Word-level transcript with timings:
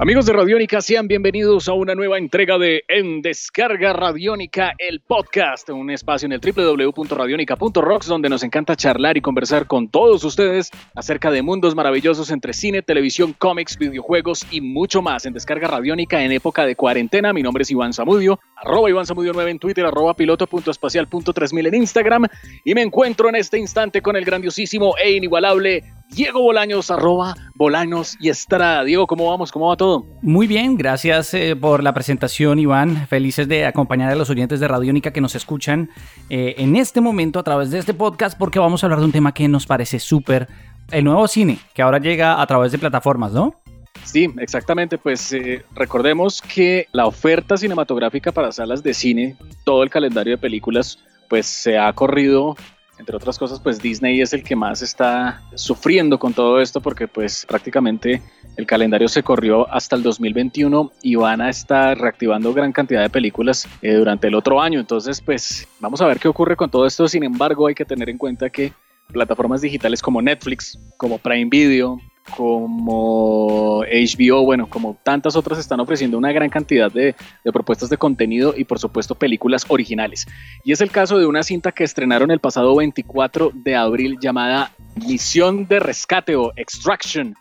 Amigos 0.00 0.24
de 0.24 0.32
Radiónica, 0.32 0.80
sean 0.80 1.08
bienvenidos 1.08 1.68
a 1.68 1.74
una 1.74 1.94
nueva 1.94 2.16
entrega 2.16 2.56
de 2.56 2.84
En 2.88 3.20
Descarga 3.20 3.92
Radiónica, 3.92 4.72
el 4.78 5.00
podcast, 5.00 5.68
un 5.68 5.90
espacio 5.90 6.24
en 6.24 6.32
el 6.32 6.40
www.radionica.rocks 6.40 8.06
donde 8.06 8.30
nos 8.30 8.42
encanta 8.42 8.76
charlar 8.76 9.18
y 9.18 9.20
conversar 9.20 9.66
con 9.66 9.90
todos 9.90 10.24
ustedes 10.24 10.70
acerca 10.94 11.30
de 11.30 11.42
mundos 11.42 11.74
maravillosos 11.74 12.30
entre 12.30 12.54
cine, 12.54 12.80
televisión, 12.80 13.34
cómics, 13.36 13.76
videojuegos 13.76 14.46
y 14.50 14.62
mucho 14.62 15.02
más. 15.02 15.26
En 15.26 15.34
Descarga 15.34 15.68
Radiónica 15.68 16.24
en 16.24 16.32
época 16.32 16.64
de 16.64 16.76
cuarentena, 16.76 17.34
mi 17.34 17.42
nombre 17.42 17.60
es 17.60 17.70
Iván 17.70 17.92
Zamudio, 17.92 18.40
arroba 18.56 18.88
Iván 18.88 19.04
Zamudio 19.04 19.34
9 19.34 19.50
en 19.50 19.58
Twitter, 19.58 19.84
arroba 19.84 20.16
piloto.espacial.3000 20.16 21.66
en 21.66 21.74
Instagram 21.74 22.26
y 22.64 22.74
me 22.74 22.80
encuentro 22.80 23.28
en 23.28 23.34
este 23.34 23.58
instante 23.58 24.00
con 24.00 24.16
el 24.16 24.24
grandiosísimo 24.24 24.94
e 24.96 25.12
inigualable 25.12 25.84
Diego 26.10 26.42
Bolaños, 26.42 26.90
arroba 26.90 27.36
Bolaños 27.54 28.16
y 28.18 28.30
Estrada. 28.30 28.82
Diego, 28.82 29.06
¿cómo 29.06 29.30
vamos? 29.30 29.52
¿Cómo 29.52 29.68
va 29.68 29.76
todo? 29.76 30.06
Muy 30.22 30.48
bien, 30.48 30.76
gracias 30.76 31.32
eh, 31.34 31.54
por 31.54 31.84
la 31.84 31.94
presentación, 31.94 32.58
Iván. 32.58 33.06
Felices 33.06 33.46
de 33.46 33.64
acompañar 33.64 34.10
a 34.10 34.16
los 34.16 34.28
oyentes 34.28 34.58
de 34.58 34.66
Radiónica 34.66 35.12
que 35.12 35.20
nos 35.20 35.36
escuchan 35.36 35.88
eh, 36.28 36.56
en 36.58 36.74
este 36.74 37.00
momento 37.00 37.38
a 37.38 37.44
través 37.44 37.70
de 37.70 37.78
este 37.78 37.94
podcast 37.94 38.36
porque 38.36 38.58
vamos 38.58 38.82
a 38.82 38.86
hablar 38.86 38.98
de 38.98 39.06
un 39.06 39.12
tema 39.12 39.32
que 39.32 39.46
nos 39.46 39.66
parece 39.66 40.00
súper, 40.00 40.48
el 40.90 41.04
nuevo 41.04 41.28
cine, 41.28 41.58
que 41.74 41.82
ahora 41.82 41.98
llega 41.98 42.42
a 42.42 42.46
través 42.46 42.72
de 42.72 42.78
plataformas, 42.78 43.32
¿no? 43.32 43.54
Sí, 44.02 44.28
exactamente. 44.40 44.98
Pues 44.98 45.32
eh, 45.32 45.64
recordemos 45.76 46.42
que 46.42 46.88
la 46.90 47.06
oferta 47.06 47.56
cinematográfica 47.56 48.32
para 48.32 48.50
salas 48.50 48.82
de 48.82 48.94
cine, 48.94 49.36
todo 49.64 49.84
el 49.84 49.90
calendario 49.90 50.32
de 50.32 50.38
películas, 50.38 50.98
pues 51.28 51.46
se 51.46 51.78
ha 51.78 51.92
corrido 51.92 52.56
entre 53.00 53.16
otras 53.16 53.38
cosas, 53.38 53.58
pues 53.58 53.80
Disney 53.80 54.20
es 54.20 54.34
el 54.34 54.44
que 54.44 54.54
más 54.54 54.82
está 54.82 55.42
sufriendo 55.54 56.18
con 56.18 56.34
todo 56.34 56.60
esto 56.60 56.82
porque 56.82 57.08
pues 57.08 57.46
prácticamente 57.46 58.22
el 58.56 58.66
calendario 58.66 59.08
se 59.08 59.22
corrió 59.22 59.68
hasta 59.72 59.96
el 59.96 60.02
2021 60.02 60.92
y 61.02 61.14
van 61.14 61.40
a 61.40 61.48
estar 61.48 61.98
reactivando 61.98 62.52
gran 62.52 62.72
cantidad 62.72 63.00
de 63.00 63.08
películas 63.08 63.66
eh, 63.80 63.94
durante 63.94 64.28
el 64.28 64.34
otro 64.34 64.60
año. 64.60 64.78
Entonces, 64.78 65.20
pues 65.22 65.66
vamos 65.80 66.02
a 66.02 66.06
ver 66.06 66.20
qué 66.20 66.28
ocurre 66.28 66.56
con 66.56 66.70
todo 66.70 66.86
esto. 66.86 67.08
Sin 67.08 67.24
embargo, 67.24 67.66
hay 67.66 67.74
que 67.74 67.86
tener 67.86 68.10
en 68.10 68.18
cuenta 68.18 68.50
que 68.50 68.72
plataformas 69.10 69.62
digitales 69.62 70.02
como 70.02 70.20
Netflix, 70.20 70.78
como 70.98 71.18
Prime 71.18 71.48
Video, 71.50 71.98
como 72.36 73.82
HBO, 73.82 74.44
bueno, 74.44 74.68
como 74.68 74.96
tantas 75.02 75.36
otras 75.36 75.58
están 75.58 75.80
ofreciendo 75.80 76.18
una 76.18 76.32
gran 76.32 76.48
cantidad 76.48 76.90
de, 76.90 77.14
propuestas 77.52 77.90
de 77.90 77.96
contenido 77.96 78.54
y 78.56 78.64
por 78.64 78.78
supuesto 78.78 79.14
películas 79.14 79.64
originales. 79.68 80.26
Y 80.64 80.72
es 80.72 80.80
el 80.80 80.90
caso 80.90 81.18
de 81.18 81.26
una 81.26 81.42
cinta 81.42 81.72
que 81.72 81.84
estrenaron 81.84 82.30
el 82.30 82.40
pasado 82.40 82.76
24 82.76 83.52
de 83.54 83.76
abril 83.76 84.18
llamada 84.20 84.72
Misión 85.06 85.66
de 85.66 85.80
Rescate 85.80 86.36
o 86.36 86.52
Extraction. 86.56 87.34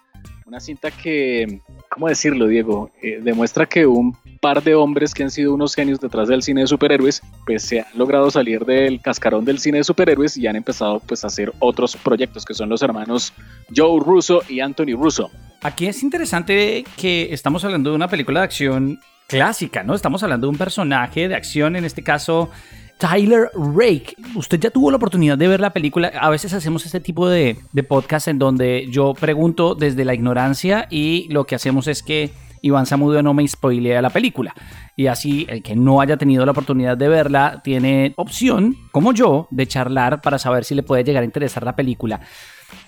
Una 0.46 0.60
cinta 0.60 0.90
que, 0.90 1.62
¿cómo 1.90 2.08
decirlo, 2.08 2.48
Diego? 2.48 2.92
Eh, 3.04 3.20
demuestra 3.22 3.68
que 3.68 3.86
un 3.86 4.18
par 4.40 4.64
de 4.64 4.76
hombres 4.76 5.14
que 5.14 5.24
han 5.24 5.32
sido 5.32 5.54
unos 5.54 5.76
genios 5.76 6.00
detrás 6.00 6.28
del 6.28 6.42
cine 6.42 6.62
de 6.62 6.68
superhéroes, 6.68 7.22
pues 7.46 7.64
se 7.64 7.82
han 7.82 7.88
logrado 7.96 8.32
salir 8.32 8.66
del 8.66 9.02
cascarón 9.02 9.46
del 9.46 9.60
cine 9.60 9.80
de 9.80 9.84
superhéroes 9.84 10.38
y 10.38 10.48
han 10.48 10.56
empezado 10.56 11.00
pues 11.02 11.24
a 11.24 11.28
hacer 11.28 11.54
otros 11.60 11.96
proyectos 11.98 12.46
que 12.46 12.54
son 12.54 12.70
los 12.70 12.82
hermanos 12.82 13.34
Joe 13.76 14.00
Russo 14.04 14.42
y 14.48 14.60
Anthony 14.60 14.96
Russo. 14.98 15.30
Aquí 15.62 15.88
es 15.88 16.04
interesante 16.04 16.86
que 16.96 17.34
estamos 17.34 17.66
hablando 17.66 17.90
de 17.90 17.96
una 17.96 18.08
película 18.08 18.40
de 18.40 18.46
acción 18.46 19.00
clásica, 19.28 19.84
¿no? 19.84 19.94
Estamos 19.94 20.24
hablando 20.24 20.48
de 20.48 20.52
un 20.52 20.58
personaje 20.58 21.28
de 21.28 21.36
acción, 21.36 21.76
en 21.76 21.86
este 21.86 22.02
caso 22.02 22.50
Tyler 22.98 23.50
Rake. 23.54 24.16
Usted 24.36 24.60
ya 24.60 24.72
tuvo 24.72 24.90
la 24.90 24.98
oportunidad 24.98 25.38
de 25.38 25.48
ver 25.48 25.60
la 25.60 25.72
película. 25.72 26.12
A 26.20 26.30
veces 26.30 26.54
hacemos 26.54 26.86
este 26.86 27.00
tipo 27.00 27.30
de, 27.30 27.58
de 27.72 27.84
podcast 27.84 28.28
en 28.28 28.40
donde 28.40 28.88
yo 28.90 29.14
pregunto 29.14 29.76
desde 29.76 30.04
la 30.06 30.14
ignorancia 30.14 30.88
y 30.90 31.28
lo 31.30 31.46
que 31.46 31.56
hacemos 31.56 31.88
es 31.88 32.02
que 32.04 32.32
Iván 32.62 32.86
Samudio 32.86 33.22
no 33.24 33.34
me 33.34 33.48
spoilea 33.48 34.02
la 34.02 34.10
película. 34.10 34.54
Y 34.96 35.08
así 35.08 35.46
el 35.50 35.64
que 35.64 35.76
no 35.76 36.02
haya 36.02 36.18
tenido 36.18 36.46
la 36.46 36.52
oportunidad 36.52 36.98
de 36.98 37.08
verla 37.08 37.62
tiene 37.64 38.14
opción, 38.18 38.76
como 38.92 39.14
yo, 39.14 39.48
de 39.52 39.68
charlar 39.68 40.22
para 40.22 40.40
saber 40.40 40.66
si 40.66 40.76
le 40.76 40.84
puede 40.84 41.04
llegar 41.04 41.24
a 41.24 41.26
interesar 41.26 41.64
la 41.64 41.76
película. 41.76 42.20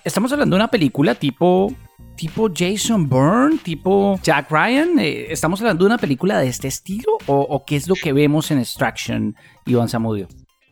Estamos 0.04 0.32
hablando 0.32 0.56
de 0.56 0.62
una 0.62 0.70
película 0.70 1.16
tipo 1.16 1.74
tipo 2.16 2.50
Jason 2.54 3.09
Bourne, 3.09 3.58
tipo 3.64 4.20
Jack 4.22 4.52
Ryan. 4.52 5.00
Eh, 5.00 5.32
¿Estamos 5.32 5.59
hablando 5.62 5.86
de 5.86 5.88
una 5.88 5.98
película 5.98 6.40
de 6.40 6.48
este 6.48 6.68
estilo 6.68 7.18
o, 7.26 7.64
qué 7.66 7.76
es 7.76 7.88
lo 7.88 7.96
que 7.96 8.14
vemos 8.14 8.52
en 8.52 8.59
Extraction, 8.59 9.36
Iván 9.66 9.90
Samudio? 9.90 10.28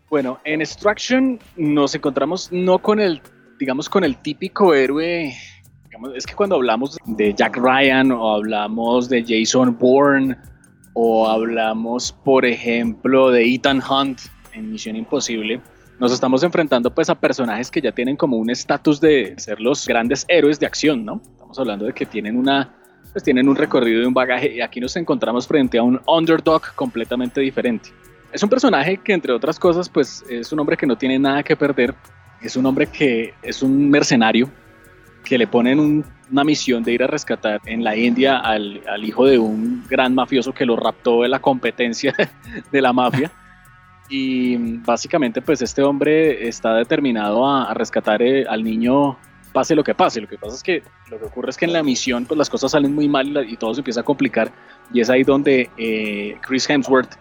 Bueno, 0.09 0.39
en 0.43 0.61
Extraction 0.61 1.39
nos 1.55 1.95
encontramos 1.95 2.51
no 2.51 2.79
con 2.79 2.99
el, 2.99 3.21
digamos, 3.59 3.89
con 3.89 4.03
el 4.03 4.17
típico 4.17 4.73
héroe 4.73 5.33
es 6.15 6.25
que 6.25 6.33
cuando 6.33 6.55
hablamos 6.55 6.97
de 7.05 7.33
Jack 7.33 7.57
Ryan 7.57 8.11
o 8.11 8.35
hablamos 8.35 9.09
de 9.09 9.23
Jason 9.27 9.77
Bourne 9.77 10.37
o 10.93 11.27
hablamos, 11.27 12.11
por 12.11 12.45
ejemplo, 12.45 13.31
de 13.31 13.53
Ethan 13.53 13.81
Hunt 13.81 14.19
en 14.53 14.71
Misión 14.71 14.95
Imposible, 14.95 15.61
nos 15.99 16.11
estamos 16.11 16.43
enfrentando 16.43 16.93
pues 16.93 17.09
a 17.09 17.15
personajes 17.15 17.69
que 17.69 17.81
ya 17.81 17.91
tienen 17.91 18.15
como 18.15 18.37
un 18.37 18.49
estatus 18.49 19.01
de 19.01 19.35
ser 19.37 19.59
los 19.59 19.85
grandes 19.85 20.25
héroes 20.29 20.59
de 20.59 20.65
acción, 20.65 21.03
¿no? 21.03 21.21
Estamos 21.31 21.59
hablando 21.59 21.85
de 21.85 21.93
que 21.93 22.05
tienen 22.05 22.37
una 22.37 22.75
pues 23.11 23.23
tienen 23.23 23.49
un 23.49 23.55
recorrido 23.55 24.03
y 24.03 24.05
un 24.05 24.13
bagaje 24.13 24.53
y 24.53 24.61
aquí 24.61 24.79
nos 24.79 24.95
encontramos 24.95 25.47
frente 25.47 25.79
a 25.79 25.83
un 25.83 25.99
underdog 26.07 26.61
completamente 26.75 27.41
diferente. 27.41 27.89
Es 28.31 28.43
un 28.43 28.49
personaje 28.49 28.97
que 28.97 29.13
entre 29.13 29.33
otras 29.33 29.59
cosas 29.59 29.89
pues 29.89 30.23
es 30.29 30.51
un 30.51 30.59
hombre 30.59 30.77
que 30.77 30.85
no 30.85 30.97
tiene 30.97 31.17
nada 31.17 31.43
que 31.43 31.55
perder, 31.55 31.95
es 32.41 32.55
un 32.55 32.65
hombre 32.65 32.87
que 32.87 33.33
es 33.41 33.63
un 33.63 33.89
mercenario, 33.89 34.49
que 35.23 35.37
le 35.37 35.47
ponen 35.47 36.03
una 36.31 36.43
misión 36.43 36.83
de 36.83 36.93
ir 36.93 37.03
a 37.03 37.07
rescatar 37.07 37.61
en 37.65 37.83
la 37.83 37.95
India 37.95 38.37
al, 38.37 38.81
hijo 39.03 39.25
de 39.25 39.37
un 39.37 39.85
gran 39.87 40.13
mafioso 40.15 40.53
que 40.53 40.65
lo 40.65 40.75
raptó 40.75 41.23
de 41.23 41.29
la 41.29 41.39
competencia 41.39 42.13
de 42.71 42.81
la 42.81 42.93
mafia. 42.93 43.31
Y 44.11 44.57
básicamente 44.77 45.39
pues 45.39 45.61
este 45.61 45.83
hombre 45.83 46.47
está 46.47 46.73
determinado 46.73 47.47
a, 47.47 47.71
rescatar 47.75 48.23
eh, 48.23 48.43
al 48.49 48.63
niño 48.63 49.19
pase 49.53 49.75
lo 49.75 49.83
que 49.83 49.93
pase. 49.93 50.19
Lo 50.19 50.27
que 50.27 50.37
pasa 50.37 50.55
es 50.55 50.63
que 50.63 50.83
lo 51.11 51.19
que 51.19 51.25
ocurre 51.25 51.51
es 51.51 51.57
que 51.57 51.65
en 51.65 51.73
la 51.73 51.83
misión 51.83 52.25
pues 52.25 52.35
las 52.35 52.49
cosas 52.49 52.71
salen 52.71 52.95
muy 52.95 53.07
mal 53.07 53.47
y 53.47 53.55
todo 53.55 53.75
se 53.75 53.81
empieza 53.81 54.01
a 54.01 54.03
complicar 54.03 54.51
y 54.91 55.01
es 55.01 55.11
ahí 55.11 55.23
donde 55.23 55.69
eh, 55.77 56.37
Chris 56.41 56.67
Hemsworth 56.67 57.15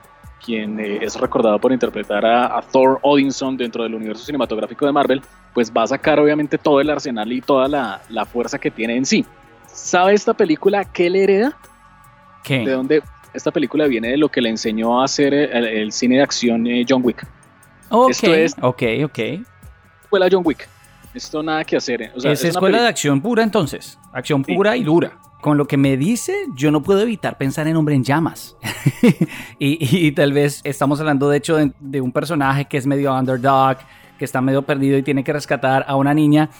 quien 0.44 0.78
eh, 0.81 0.99
es 1.03 1.16
recordado 1.16 1.59
por 1.59 1.72
interpretar 1.72 2.25
a, 2.25 2.60
Thor 2.62 2.99
Odinson 3.03 3.56
dentro 3.56 3.82
del 3.82 3.94
universo 3.94 4.25
cinematográfico 4.25 4.87
de 4.87 4.93
Marvel, 4.93 5.22
pues 5.54 5.72
va 5.72 5.82
a 5.82 5.87
sacar 5.87 6.19
obviamente 6.21 6.59
todo 6.59 6.81
el 6.81 6.91
arsenal 6.91 7.32
y 7.32 7.41
toda 7.41 7.69
la, 7.69 8.25
fuerza 8.25 8.59
que 8.59 8.71
tiene 8.71 8.97
en 8.97 9.06
sí. 9.06 9.25
¿Sabe 9.66 10.15
esta 10.15 10.34
película 10.34 10.84
qué 10.84 11.10
le 11.10 11.25
hereda? 11.25 11.56
¿Qué? 12.43 12.60
¿De 12.60 12.72
dónde? 12.72 13.03
Esta 13.34 13.50
película 13.50 13.87
viene 13.87 14.09
de 14.09 14.16
lo 14.16 14.28
que 14.28 14.41
le 14.41 14.48
enseñó 14.48 15.00
a 15.00 15.04
hacer 15.04 15.34
el, 15.34 15.93
cine 15.93 16.16
de 16.16 16.22
acción 16.22 16.66
eh, 16.66 16.84
John 16.88 17.03
Wick. 17.04 17.27
Ok, 17.91 18.10
Esto 18.10 18.34
es, 18.34 18.56
ok, 18.60 18.82
ok. 19.04 19.19
Escuela 20.03 20.28
John 20.31 20.43
Wick. 20.44 20.69
Esto 21.15 21.43
nada 21.43 21.65
que 21.65 21.77
hacer. 21.77 22.03
Eh. 22.03 22.12
es, 22.25 22.44
escuela 22.44 22.82
de 22.82 22.88
acción 22.88 23.21
pura 23.21 23.43
entonces. 23.43 23.98
Acción 24.12 24.43
pura 24.43 24.77
y 24.77 24.84
dura 24.84 25.12
con 25.41 25.56
lo 25.56 25.66
que 25.66 25.76
me 25.76 25.97
dice, 25.97 26.47
yo 26.54 26.71
no 26.71 26.82
puedo 26.82 27.00
evitar 27.00 27.38
pensar 27.38 27.69
en 27.69 27.76
Hombre 27.76 27.94
en 27.94 28.03
Llamas. 28.03 28.56
y, 29.59 30.10
tal 30.12 30.32
vez 30.32 30.60
estamos 30.65 31.00
hablando, 31.00 31.28
de 31.28 31.38
hecho, 31.38 31.56
de, 31.78 32.00
un 32.00 32.12
personaje 32.12 32.65
que 32.65 32.76
es 32.76 32.87
medio 32.87 33.15
underdog, 33.15 33.78
que 34.19 34.25
está 34.25 34.41
medio 34.41 34.62
perdido 34.62 34.98
y 34.98 35.03
tiene 35.03 35.22
que 35.22 35.32
rescatar 35.32 35.84
a 35.87 35.97
una 35.97 36.12
niña. 36.12 36.50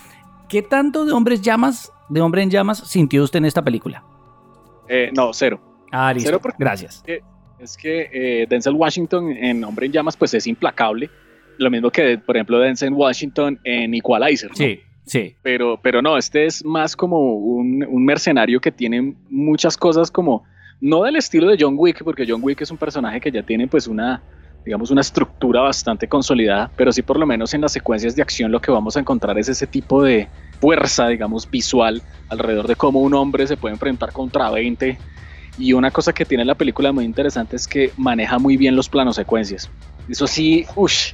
¿Qué 0.49 0.63
tanto 0.63 1.05
de 1.05 1.13
Hombres 1.13 1.43
Llamas, 1.43 1.93
de 2.09 2.21
Hombre 2.21 2.43
en 2.43 2.51
Llamas, 2.51 2.79
sintió 2.79 3.25
usted 3.25 3.39
en 3.39 3.47
esta 3.47 3.63
película? 3.63 4.05
Eh, 4.89 5.11
no, 5.15 5.33
cero. 5.33 5.61
Ah, 5.91 6.13
listo. 6.13 6.31
Cero 6.31 6.55
Gracias. 6.59 7.03
Es 7.59 7.77
que, 7.77 8.09
eh, 8.13 8.47
Denzel 8.49 8.75
Washington 8.75 9.31
en 9.33 9.65
Hombre 9.65 9.87
en 9.87 9.93
Llamas, 9.93 10.17
pues 10.17 10.33
es 10.35 10.47
implacable. 10.47 11.11
Lo 11.59 11.69
mismo 11.71 11.91
que, 11.91 12.19
por 12.19 12.37
ejemplo, 12.37 12.61
Denzel 12.61 12.93
Washington 12.93 13.59
en 13.65 13.93
Equalizer. 13.95 14.51
Sí. 14.55 14.81
Sí. 15.09 15.35
Pero, 15.43 15.81
pero 15.83 16.03
no, 16.03 16.19
este 16.19 16.45
es 16.45 16.65
más 16.65 16.95
como 16.95 17.35
un, 17.35 18.05
mercenario 18.05 18.61
que 18.61 18.71
tiene 18.71 19.15
muchas 19.31 19.77
cosas 19.77 20.11
como, 20.11 20.45
no 20.81 21.03
del 21.03 21.17
estilo 21.17 21.49
de 21.49 21.57
John 21.59 21.75
Wick, 21.77 22.05
porque 22.05 22.27
John 22.29 22.41
Wick 22.43 22.61
es 22.61 22.71
un 22.71 22.77
personaje 22.77 23.21
que 23.21 23.31
ya 23.31 23.43
tiene 23.43 23.67
pues 23.67 23.87
una, 23.87 24.23
digamos, 24.65 24.91
una 24.91 25.01
estructura 25.01 25.63
bastante 25.63 26.07
consolidada, 26.07 26.71
pero 26.77 26.93
sí 26.93 27.03
por 27.03 27.19
lo 27.19 27.27
menos 27.27 27.55
en 27.55 27.63
las 27.63 27.73
secuencias 27.73 28.15
de 28.15 28.23
acción 28.23 28.53
lo 28.53 28.61
que 28.61 28.71
vamos 28.71 28.97
a 28.97 29.01
encontrar 29.01 29.39
es 29.39 29.49
ese 29.49 29.67
tipo 29.67 30.03
de 30.03 30.29
fuerza, 30.61 31.09
digamos, 31.09 31.51
visual 31.51 32.03
alrededor 32.29 32.69
de 32.69 32.77
cómo 32.77 33.01
un 33.01 33.15
hombre 33.15 33.47
se 33.47 33.57
puede 33.57 33.75
enfrentar 33.75 34.13
contra 34.13 34.51
20. 34.51 34.99
Y 35.59 35.73
una 35.73 35.91
cosa 35.91 36.13
que 36.13 36.25
tiene 36.25 36.45
la 36.45 36.55
película 36.55 36.93
muy 36.93 37.05
interesante 37.05 37.57
es 37.57 37.67
que 37.67 37.91
maneja 37.97 38.39
muy 38.39 38.57
bien 38.57 38.77
los 38.77 38.89
planos 38.89 39.17
secuencias. 39.17 39.71
Eso 40.09 40.27
sí, 40.27 40.67
uff, 40.77 41.13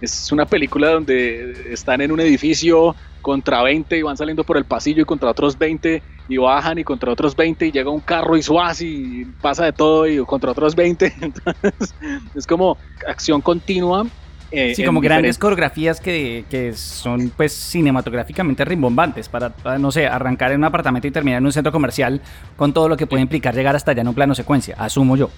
es 0.00 0.30
una 0.30 0.46
película 0.46 0.90
donde 0.90 1.72
están 1.72 2.00
en 2.00 2.12
un 2.12 2.20
edificio, 2.20 2.94
contra 3.24 3.62
20 3.62 3.96
y 3.98 4.02
van 4.02 4.18
saliendo 4.18 4.44
por 4.44 4.58
el 4.58 4.66
pasillo 4.66 5.00
y 5.00 5.04
contra 5.06 5.30
otros 5.30 5.58
20 5.58 6.02
y 6.28 6.36
bajan 6.36 6.78
y 6.78 6.84
contra 6.84 7.10
otros 7.10 7.34
20 7.34 7.66
y 7.66 7.72
llega 7.72 7.90
un 7.90 8.00
carro 8.00 8.36
y 8.36 8.42
suaz 8.42 8.82
y 8.82 9.24
pasa 9.40 9.64
de 9.64 9.72
todo 9.72 10.06
y 10.06 10.22
contra 10.26 10.50
otros 10.50 10.76
20. 10.76 11.14
Entonces, 11.22 11.94
es 12.34 12.46
como 12.46 12.76
acción 13.08 13.40
continua. 13.40 14.06
Eh, 14.50 14.74
sí, 14.76 14.84
como 14.84 15.00
grandes 15.00 15.38
coreografías 15.38 16.00
que, 16.00 16.44
que, 16.48 16.74
son 16.74 17.32
pues 17.36 17.52
cinematográficamente 17.52 18.64
rimbombantes 18.64 19.28
para, 19.28 19.48
para, 19.50 19.78
no 19.78 19.90
sé, 19.90 20.06
arrancar 20.06 20.52
en 20.52 20.58
un 20.58 20.64
apartamento 20.64 21.08
y 21.08 21.10
terminar 21.10 21.38
en 21.38 21.46
un 21.46 21.52
centro 21.52 21.72
comercial 21.72 22.20
con 22.56 22.72
todo 22.72 22.88
lo 22.88 22.96
que 22.96 23.06
puede 23.06 23.22
implicar 23.22 23.54
llegar 23.54 23.74
hasta 23.74 23.90
allá 23.92 24.02
en 24.02 24.08
un 24.08 24.14
plano 24.14 24.34
secuencia, 24.34 24.76
asumo 24.78 25.16
yo. 25.16 25.30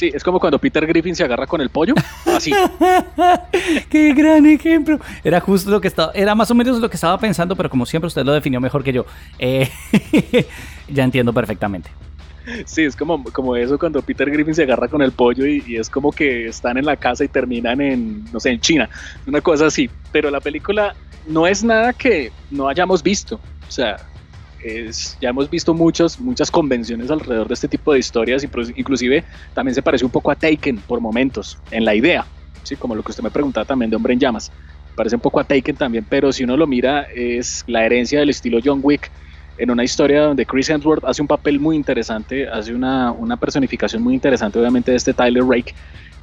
Sí, 0.00 0.10
es 0.14 0.24
como 0.24 0.40
cuando 0.40 0.58
Peter 0.58 0.86
Griffin 0.86 1.14
se 1.14 1.24
agarra 1.24 1.46
con 1.46 1.60
el 1.60 1.68
pollo, 1.68 1.92
así. 2.24 2.52
Qué 3.90 4.14
gran 4.14 4.46
ejemplo. 4.46 4.98
Era 5.22 5.40
justo 5.40 5.70
lo 5.70 5.78
que 5.78 5.88
estaba, 5.88 6.10
era 6.14 6.34
más 6.34 6.50
o 6.50 6.54
menos 6.54 6.80
lo 6.80 6.88
que 6.88 6.96
estaba 6.96 7.18
pensando, 7.18 7.54
pero 7.54 7.68
como 7.68 7.84
siempre 7.84 8.06
usted 8.06 8.24
lo 8.24 8.32
definió 8.32 8.62
mejor 8.62 8.82
que 8.82 8.94
yo. 8.94 9.04
Eh, 9.38 9.68
ya 10.88 11.04
entiendo 11.04 11.34
perfectamente. 11.34 11.90
Sí, 12.64 12.84
es 12.84 12.96
como, 12.96 13.22
como 13.24 13.54
eso 13.56 13.78
cuando 13.78 14.00
Peter 14.00 14.30
Griffin 14.30 14.54
se 14.54 14.62
agarra 14.62 14.88
con 14.88 15.02
el 15.02 15.12
pollo 15.12 15.44
y, 15.44 15.62
y, 15.66 15.76
es 15.76 15.90
como 15.90 16.12
que 16.12 16.46
están 16.46 16.78
en 16.78 16.86
la 16.86 16.96
casa 16.96 17.22
y 17.22 17.28
terminan 17.28 17.82
en, 17.82 18.24
no 18.32 18.40
sé, 18.40 18.52
en 18.52 18.60
China. 18.60 18.88
Una 19.26 19.42
cosa 19.42 19.66
así. 19.66 19.90
Pero 20.12 20.30
la 20.30 20.40
película 20.40 20.94
no 21.26 21.46
es 21.46 21.62
nada 21.62 21.92
que 21.92 22.32
no 22.50 22.68
hayamos 22.68 23.02
visto. 23.02 23.38
O 23.68 23.70
sea, 23.70 23.98
ya 25.20 25.30
hemos 25.30 25.48
visto 25.48 25.74
muchas, 25.74 26.20
muchas 26.20 26.50
convenciones 26.50 27.10
alrededor 27.10 27.48
de 27.48 27.54
este 27.54 27.68
tipo 27.68 27.92
de 27.92 27.98
historias, 27.98 28.44
inclusive 28.76 29.24
también 29.54 29.74
se 29.74 29.82
parece 29.82 30.04
un 30.04 30.10
poco 30.10 30.30
a 30.30 30.34
Taken 30.34 30.78
por 30.86 31.00
momentos, 31.00 31.58
en 31.70 31.84
la 31.84 31.94
idea, 31.94 32.26
¿sí? 32.62 32.76
como 32.76 32.94
lo 32.94 33.02
que 33.02 33.12
usted 33.12 33.22
me 33.22 33.30
preguntaba 33.30 33.64
también 33.64 33.90
de 33.90 33.96
Hombre 33.96 34.14
en 34.14 34.20
Llamas, 34.20 34.52
parece 34.94 35.16
un 35.16 35.22
poco 35.22 35.40
a 35.40 35.44
Taken 35.44 35.76
también, 35.76 36.06
pero 36.08 36.32
si 36.32 36.44
uno 36.44 36.56
lo 36.56 36.66
mira 36.66 37.06
es 37.14 37.64
la 37.66 37.84
herencia 37.84 38.20
del 38.20 38.30
estilo 38.30 38.58
John 38.62 38.80
Wick, 38.82 39.10
en 39.56 39.70
una 39.70 39.84
historia 39.84 40.22
donde 40.22 40.46
Chris 40.46 40.70
Hemsworth 40.70 41.04
hace 41.04 41.20
un 41.20 41.28
papel 41.28 41.60
muy 41.60 41.76
interesante, 41.76 42.48
hace 42.48 42.74
una, 42.74 43.12
una 43.12 43.36
personificación 43.36 44.02
muy 44.02 44.14
interesante 44.14 44.58
obviamente 44.58 44.90
de 44.90 44.96
este 44.96 45.12
Tyler 45.12 45.44
Rake, 45.44 45.74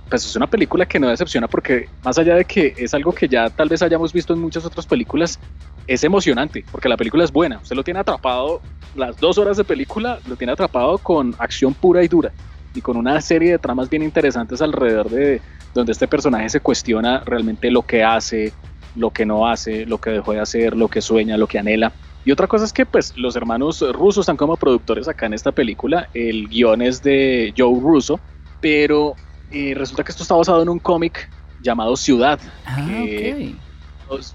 pues 0.09 0.25
es 0.25 0.35
una 0.35 0.47
película 0.47 0.85
que 0.85 0.99
no 0.99 1.07
decepciona 1.07 1.47
porque 1.47 1.89
más 2.03 2.17
allá 2.17 2.35
de 2.35 2.45
que 2.45 2.73
es 2.77 2.93
algo 2.93 3.11
que 3.11 3.27
ya 3.27 3.49
tal 3.49 3.69
vez 3.69 3.81
hayamos 3.81 4.13
visto 4.13 4.33
en 4.33 4.39
muchas 4.39 4.65
otras 4.65 4.85
películas, 4.85 5.39
es 5.85 6.03
emocionante 6.03 6.63
porque 6.71 6.89
la 6.89 6.97
película 6.97 7.23
es 7.23 7.31
buena. 7.31 7.59
Usted 7.61 7.75
lo 7.75 7.83
tiene 7.83 7.99
atrapado, 7.99 8.61
las 8.95 9.17
dos 9.17 9.37
horas 9.37 9.57
de 9.57 9.63
película 9.63 10.19
lo 10.27 10.35
tiene 10.35 10.53
atrapado 10.53 10.97
con 10.97 11.35
acción 11.39 11.73
pura 11.73 12.03
y 12.03 12.07
dura 12.07 12.31
y 12.73 12.81
con 12.81 12.97
una 12.97 13.19
serie 13.21 13.51
de 13.51 13.59
tramas 13.59 13.89
bien 13.89 14.03
interesantes 14.03 14.61
alrededor 14.61 15.09
de 15.09 15.41
donde 15.73 15.91
este 15.91 16.07
personaje 16.07 16.49
se 16.49 16.59
cuestiona 16.59 17.21
realmente 17.25 17.71
lo 17.71 17.81
que 17.81 18.03
hace, 18.03 18.53
lo 18.95 19.11
que 19.11 19.25
no 19.25 19.47
hace, 19.47 19.85
lo 19.85 19.99
que 19.99 20.11
dejó 20.11 20.33
de 20.33 20.39
hacer, 20.39 20.75
lo 20.75 20.87
que 20.87 21.01
sueña, 21.01 21.37
lo 21.37 21.47
que 21.47 21.59
anhela. 21.59 21.93
Y 22.25 22.31
otra 22.31 22.47
cosa 22.47 22.65
es 22.65 22.73
que 22.73 22.85
pues 22.85 23.15
los 23.15 23.35
hermanos 23.35 23.81
rusos 23.93 24.23
están 24.23 24.37
como 24.37 24.57
productores 24.57 25.07
acá 25.07 25.27
en 25.27 25.33
esta 25.33 25.51
película. 25.51 26.09
El 26.13 26.49
guion 26.49 26.81
es 26.81 27.01
de 27.01 27.53
Joe 27.57 27.79
Russo, 27.79 28.19
pero 28.59 29.15
eh, 29.51 29.73
resulta 29.75 30.03
que 30.03 30.11
esto 30.11 30.23
está 30.23 30.35
basado 30.35 30.61
en 30.61 30.69
un 30.69 30.79
cómic 30.79 31.29
llamado 31.61 31.95
Ciudad. 31.95 32.39
Ah, 32.65 32.83
que, 32.85 33.55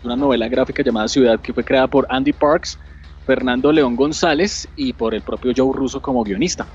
una 0.04 0.16
novela 0.16 0.48
gráfica 0.48 0.82
llamada 0.82 1.08
Ciudad 1.08 1.40
que 1.40 1.52
fue 1.52 1.64
creada 1.64 1.86
por 1.86 2.06
Andy 2.10 2.32
Parks, 2.32 2.78
Fernando 3.26 3.72
León 3.72 3.96
González 3.96 4.68
y 4.76 4.92
por 4.92 5.14
el 5.14 5.22
propio 5.22 5.52
Joe 5.56 5.72
Russo 5.74 6.00
como 6.02 6.22
guionista. 6.24 6.66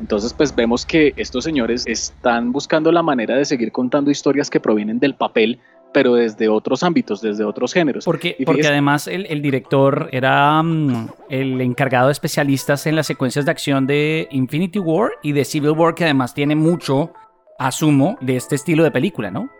Entonces, 0.00 0.32
pues 0.32 0.54
vemos 0.54 0.86
que 0.86 1.12
estos 1.16 1.44
señores 1.44 1.86
están 1.86 2.52
buscando 2.52 2.90
la 2.90 3.02
manera 3.02 3.36
de 3.36 3.44
seguir 3.44 3.70
contando 3.70 4.10
historias 4.10 4.48
que 4.48 4.58
provienen 4.58 4.98
del 4.98 5.14
papel, 5.14 5.60
pero 5.92 6.14
desde 6.14 6.48
otros 6.48 6.82
ámbitos, 6.82 7.20
desde 7.20 7.44
otros 7.44 7.74
géneros. 7.74 8.06
Porque, 8.06 8.36
porque 8.46 8.66
además 8.66 9.06
el, 9.06 9.26
el, 9.26 9.42
director 9.42 10.08
era 10.10 10.62
mm, 10.62 11.08
el 11.28 11.60
encargado 11.60 12.06
de 12.06 12.12
especialistas 12.12 12.86
en 12.86 12.96
las 12.96 13.06
secuencias 13.06 13.44
de 13.44 13.50
acción 13.50 13.86
de 13.86 14.26
Infinity 14.30 14.78
War 14.78 15.10
y 15.22 15.32
de 15.32 15.44
Civil 15.44 15.72
War, 15.72 15.94
que 15.94 16.04
además 16.04 16.32
tiene 16.32 16.54
mucho, 16.54 17.12
asumo, 17.60 18.16
de 18.22 18.36
este 18.36 18.54
estilo 18.56 18.82
de 18.82 18.90
película, 18.90 19.30
¿no? 19.30 19.50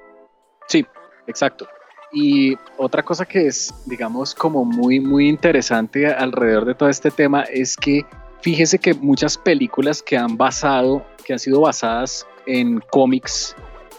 Sí, 0.67 0.87
exacto. 1.26 1.69
Y 2.12 2.56
otra 2.79 3.02
cosa 3.02 3.26
que 3.26 3.47
es, 3.47 3.73
digamos, 3.87 4.35
como 4.35 4.64
muy, 4.64 4.99
muy 4.99 5.29
interesante 5.29 6.06
alrededor 6.06 6.64
de 6.64 6.75
todo 6.75 6.88
este 6.88 7.11
tema 7.11 7.43
es 7.43 7.76
que 7.76 8.05
fíjese 8.41 8.79
que 8.79 8.94
muchas 8.94 9.37
películas 9.37 10.02
que 10.02 10.17
han 10.17 10.37
basado, 10.38 11.05
que 11.25 11.35
han 11.35 11.38
sido 11.38 11.61
basadas 11.61 12.26
en 12.47 12.81
cómics 12.91 13.55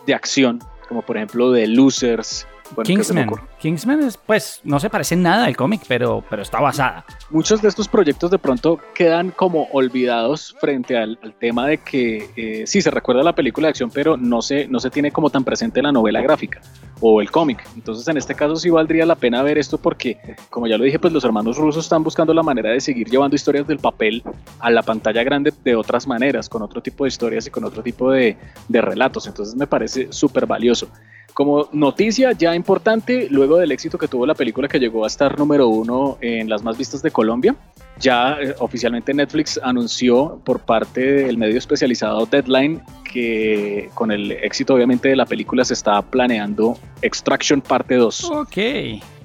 de 0.07 0.15
acción, 0.15 0.59
como 0.89 1.03
por 1.03 1.15
ejemplo 1.15 1.53
The 1.53 1.67
Losers, 1.67 2.47
Kingsman. 2.83 3.29
Kingsman 3.59 4.03
es, 4.03 4.17
pues, 4.17 4.61
no 4.63 4.79
se 4.79 4.89
parece 4.89 5.15
nada 5.15 5.45
al 5.45 5.55
cómic, 5.55 5.81
pero, 5.87 6.23
pero 6.29 6.41
está 6.41 6.59
basada. 6.59 7.05
Muchos 7.29 7.61
de 7.61 7.67
estos 7.67 7.87
proyectos 7.87 8.31
de 8.31 8.39
pronto 8.39 8.79
quedan 8.93 9.31
como 9.31 9.67
olvidados 9.71 10.55
frente 10.59 10.97
al, 10.97 11.17
tema 11.39 11.67
de 11.67 11.77
que 11.77 12.29
eh, 12.35 12.67
sí 12.67 12.81
se 12.81 12.91
recuerda 12.91 13.23
la 13.23 13.33
película 13.33 13.67
de 13.67 13.69
acción, 13.71 13.89
pero 13.89 14.17
no 14.17 14.41
se, 14.41 14.67
no 14.67 14.79
se 14.79 14.89
tiene 14.89 15.11
como 15.11 15.29
tan 15.29 15.43
presente 15.43 15.81
la 15.81 15.91
novela 15.91 16.21
gráfica 16.21 16.61
o 16.99 17.21
el 17.21 17.31
cómic. 17.31 17.67
Entonces, 17.75 18.07
en 18.07 18.17
este 18.17 18.35
caso 18.35 18.55
sí 18.55 18.69
valdría 18.69 19.05
la 19.05 19.15
pena 19.15 19.41
ver 19.41 19.57
esto 19.57 19.77
porque, 19.77 20.19
como 20.49 20.67
ya 20.67 20.77
lo 20.77 20.83
dije, 20.83 20.99
pues 20.99 21.11
los 21.11 21.23
hermanos 21.23 21.57
rusos 21.57 21.85
están 21.85 22.03
buscando 22.03 22.33
la 22.33 22.43
manera 22.43 22.69
de 22.69 22.79
seguir 22.79 23.09
llevando 23.09 23.35
historias 23.35 23.67
del 23.67 23.79
papel 23.79 24.23
a 24.59 24.69
la 24.69 24.83
pantalla 24.83 25.23
grande 25.23 25.53
de 25.63 25.75
otras 25.75 26.07
maneras, 26.07 26.47
con 26.47 26.61
otro 26.61 26.81
tipo 26.81 27.03
de 27.03 27.09
historias 27.09 27.47
y 27.47 27.49
con 27.49 27.63
otro 27.63 27.81
tipo 27.81 28.11
de, 28.11 28.37
de 28.67 28.81
relatos. 28.81 29.27
Entonces, 29.27 29.55
me 29.55 29.67
parece 29.67 30.07
súper 30.11 30.45
valioso. 30.45 30.87
Como 31.33 31.69
noticia 31.71 32.33
ya 32.33 32.53
importante, 32.55 33.27
luego 33.29 33.57
del 33.57 33.71
éxito 33.71 33.97
que 33.97 34.07
tuvo 34.07 34.25
la 34.25 34.35
película 34.35 34.67
que 34.67 34.79
llegó 34.79 35.05
a 35.05 35.07
estar 35.07 35.37
número 35.39 35.67
uno 35.67 36.17
en 36.21 36.49
las 36.49 36.63
más 36.63 36.77
vistas 36.77 37.01
de 37.01 37.11
Colombia, 37.11 37.55
ya 37.99 38.37
eh, 38.41 38.55
oficialmente 38.59 39.13
Netflix 39.13 39.59
anunció 39.63 40.41
por 40.43 40.59
parte 40.59 41.01
del 41.01 41.37
medio 41.37 41.57
especializado 41.57 42.25
Deadline 42.25 42.81
que 43.11 43.89
con 43.93 44.11
el 44.11 44.31
éxito 44.31 44.73
obviamente 44.73 45.09
de 45.09 45.15
la 45.15 45.25
película 45.25 45.63
se 45.63 45.73
está 45.73 46.01
planeando 46.01 46.77
Extraction 47.01 47.61
parte 47.61 47.95
2. 47.95 48.23
Ok. 48.31 48.57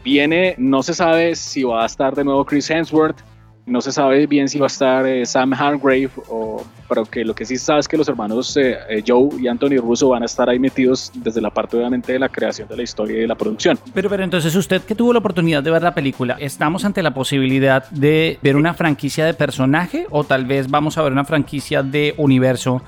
Viene, 0.04 0.54
no 0.58 0.82
se 0.82 0.94
sabe 0.94 1.34
si 1.34 1.64
va 1.64 1.82
a 1.82 1.86
estar 1.86 2.14
de 2.14 2.22
nuevo 2.22 2.44
Chris 2.44 2.70
Hemsworth, 2.70 3.18
no 3.66 3.80
se 3.80 3.90
sabe 3.90 4.26
bien 4.28 4.48
si 4.48 4.58
va 4.58 4.66
a 4.66 4.68
estar 4.68 5.04
eh, 5.06 5.26
Sam 5.26 5.52
Hargrave, 5.52 6.10
o, 6.28 6.64
pero 6.88 7.04
que 7.04 7.24
lo 7.24 7.34
que 7.34 7.44
sí 7.44 7.56
se 7.56 7.64
sabe 7.64 7.80
es 7.80 7.88
que 7.88 7.96
los 7.96 8.08
hermanos 8.08 8.56
eh, 8.56 8.78
eh, 8.88 9.02
Joe 9.06 9.28
y 9.40 9.48
Anthony 9.48 9.78
Russo 9.78 10.08
van 10.08 10.22
a 10.22 10.26
estar 10.26 10.48
ahí 10.48 10.58
metidos 10.58 11.10
desde 11.14 11.40
la 11.40 11.50
parte 11.50 11.76
obviamente 11.76 12.12
de 12.12 12.20
la 12.20 12.28
creación 12.28 12.68
de 12.68 12.76
la 12.76 12.82
historia 12.84 13.16
y 13.16 13.20
de 13.22 13.26
la 13.26 13.34
producción. 13.34 13.76
Pero, 13.92 14.08
pero 14.08 14.22
entonces 14.22 14.54
usted 14.54 14.82
que 14.82 14.94
tuvo 14.94 15.12
la 15.12 15.18
oportunidad 15.18 15.64
de 15.64 15.72
ver 15.72 15.82
la 15.82 15.94
película, 15.94 16.36
¿estamos 16.38 16.84
ante 16.84 17.02
la 17.02 17.12
posibilidad 17.12 17.90
de 17.90 18.38
ver 18.40 18.56
una 18.56 18.72
franquicia 18.72 19.26
de 19.26 19.34
personaje 19.34 20.06
o 20.10 20.22
tal 20.22 20.46
vez 20.46 20.70
vamos 20.70 20.96
a 20.96 21.02
ver 21.02 21.12
una 21.12 21.24
franquicia 21.24 21.82
de 21.82 22.14
universo? 22.16 22.82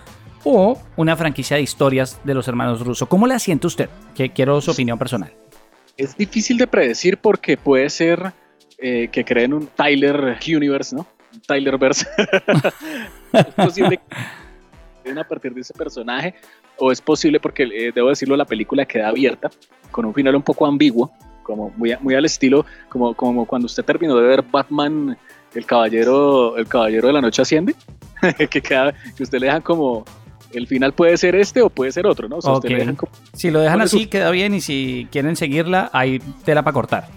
O 0.45 0.81
una 0.97 1.17
franquicia 1.17 1.57
de 1.57 1.63
historias 1.63 2.21
de 2.23 2.33
los 2.33 2.47
hermanos 2.47 2.81
Russo. 2.81 3.07
¿Cómo 3.07 3.27
la 3.27 3.41
siente 3.41 3.67
usted? 3.67 3.91
Que 4.15 4.31
quiero 4.31 4.61
su 4.61 4.71
opinión 4.71 4.97
personal. 4.97 5.33
Es 5.97 6.17
difícil 6.17 6.57
de 6.59 6.69
predecir 6.69 7.19
porque 7.19 7.57
puede 7.57 7.91
ser 7.91 8.33
eh, 8.79 9.09
que 9.11 9.25
creen 9.25 9.53
un 9.53 9.67
Tyler 9.67 10.39
Universe, 10.47 10.95
¿no? 10.95 11.07
Un 11.35 11.41
Tylerverse. 11.41 12.07
es 13.33 13.55
posible 13.55 14.01
que 15.05 15.19
a 15.19 15.25
partir 15.27 15.55
de 15.55 15.63
ese 15.63 15.75
personaje, 15.75 16.35
o 16.77 16.93
es 16.93 17.01
posible 17.01 17.41
porque, 17.41 17.65
eh, 17.65 17.93
debo 17.95 18.11
decirlo, 18.11 18.37
la 18.37 18.45
película 18.45 18.85
queda 18.85 19.09
abierta, 19.09 19.51
con 19.91 20.05
un 20.05 20.15
final 20.15 20.37
un 20.37 20.43
poco 20.43 20.67
ambiguo, 20.67 21.11
como 21.43 21.71
muy, 21.77 21.95
muy 22.01 22.15
al 22.15 22.25
estilo, 22.25 22.67
como, 22.89 23.15
como 23.15 23.47
cuando 23.47 23.67
usted 23.67 23.85
terminó 23.85 24.17
de 24.17 24.27
ver 24.27 24.43
Batman, 24.43 25.17
el 25.55 25.65
caballero, 25.65 26.57
el 26.57 26.69
caballero 26.69 27.07
de 27.09 27.15
la 27.15 27.21
noche 27.21 27.43
asciende, 27.43 27.75
que, 28.51 28.61
queda, 28.61 28.95
que 29.17 29.23
usted 29.23 29.39
le 29.39 29.47
dejan 29.47 29.63
como, 29.63 30.05
el 30.53 30.67
final 30.67 30.93
puede 30.93 31.17
ser 31.17 31.35
este 31.35 31.63
o 31.63 31.71
puede 31.71 31.91
ser 31.91 32.07
otro, 32.07 32.29
¿no? 32.29 32.37
O 32.37 32.43
sea, 32.43 32.55
dejan 32.61 32.97
como, 32.97 33.13
si 33.33 33.51
lo 33.51 33.61
dejan 33.61 33.81
así, 33.81 34.07
queda 34.07 34.31
bien, 34.31 34.55
y 34.55 34.61
si 34.61 35.09
quieren 35.11 35.37
seguirla, 35.37 35.91
hay 35.93 36.21
tela 36.45 36.63
para 36.63 36.75
cortar. 36.75 37.09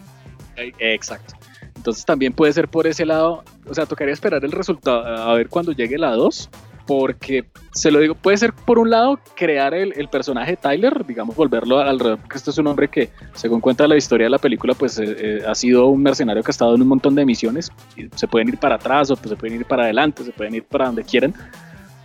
Exacto. 0.80 1.41
Entonces 1.82 2.06
también 2.06 2.32
puede 2.32 2.54
ser 2.54 2.68
por 2.68 2.86
ese 2.86 3.08
lado, 3.08 3.44
o 3.68 3.74
sea, 3.74 3.88
tocaría 3.88 4.14
esperar 4.14 4.46
el 4.46 4.52
resultado, 4.52 5.04
a 5.04 5.34
ver 5.34 5.50
cuando 5.50 5.72
llegue 5.72 5.98
la 5.98 6.12
2, 6.12 6.48
porque 6.86 7.46
se 7.74 7.90
lo 7.90 8.00
digo, 8.00 8.14
puede 8.14 8.38
ser 8.38 8.54
por 8.54 8.78
un 8.78 8.92
lado 8.92 9.20
crear 9.36 9.74
el, 9.74 9.92
el 9.98 10.08
personaje 10.08 10.58
Tyler, 10.58 11.08
digamos, 11.08 11.36
volverlo 11.36 11.80
alrededor, 11.80 12.20
porque 12.20 12.38
este 12.38 12.52
es 12.52 12.58
un 12.60 12.68
hombre 12.68 12.88
que, 12.88 13.10
según 13.34 13.62
cuenta 13.62 13.88
la 13.88 13.98
historia 13.98 14.28
de 14.28 14.30
la 14.30 14.38
película, 14.38 14.76
pues 14.76 15.00
eh, 15.00 15.06
eh, 15.08 15.44
ha 15.48 15.56
sido 15.56 15.88
un 15.88 16.04
mercenario 16.04 16.44
que 16.44 16.50
ha 16.50 16.52
estado 16.52 16.76
en 16.76 16.84
un 16.84 16.88
montón 16.88 17.16
de 17.16 17.26
misiones, 17.26 17.72
se 18.14 18.28
pueden 18.28 18.50
ir 18.50 18.60
para 18.60 18.76
atrás 18.76 19.10
o 19.10 19.16
pues, 19.16 19.30
se 19.30 19.36
pueden 19.36 19.56
ir 19.56 19.66
para 19.66 19.86
adelante, 19.86 20.24
se 20.24 20.34
pueden 20.34 20.54
ir 20.54 20.66
para 20.66 20.86
donde 20.86 21.04
quieran, 21.04 21.34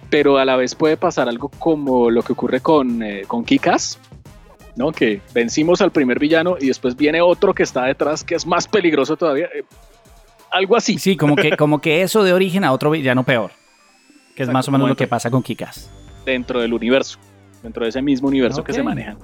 pero 0.08 0.38
a 0.38 0.46
la 0.46 0.56
vez 0.56 0.74
puede 0.74 0.96
pasar 0.96 1.28
algo 1.28 1.50
como 1.50 2.08
lo 2.08 2.22
que 2.22 2.32
ocurre 2.32 2.60
con, 2.60 3.02
eh, 3.02 3.24
con 3.28 3.44
Kikas, 3.44 3.98
¿no? 4.76 4.92
Que 4.92 5.20
vencimos 5.34 5.80
al 5.80 5.90
primer 5.90 6.18
villano 6.18 6.56
y 6.60 6.66
después 6.68 6.96
viene 6.96 7.20
otro 7.20 7.54
que 7.54 7.62
está 7.62 7.84
detrás 7.84 8.22
que 8.22 8.34
es 8.34 8.46
más 8.46 8.68
peligroso 8.68 9.16
todavía. 9.16 9.46
Eh, 9.46 9.64
algo 10.50 10.76
así. 10.76 10.98
Sí, 10.98 11.16
como 11.16 11.34
que, 11.34 11.56
como 11.56 11.80
que 11.80 12.02
eso 12.02 12.22
de 12.22 12.32
origen 12.32 12.62
a 12.64 12.72
otro 12.72 12.90
villano 12.90 13.24
peor. 13.24 13.50
Que 14.34 14.42
es 14.42 14.50
más 14.50 14.68
o 14.68 14.70
menos 14.70 14.88
lo 14.88 14.96
que 14.96 15.06
pasa 15.06 15.30
con 15.30 15.42
Kikas. 15.42 15.90
Dentro 16.24 16.60
del 16.60 16.74
universo, 16.74 17.18
dentro 17.62 17.84
de 17.84 17.88
ese 17.88 18.02
mismo 18.02 18.28
universo 18.28 18.62
que 18.62 18.72
se 18.72 18.82
manejan. 18.82 19.16